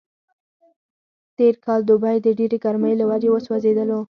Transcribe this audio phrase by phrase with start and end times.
[1.37, 3.99] تېر کال دوبی د ډېرې ګرمۍ له وجې وسوځېدلو.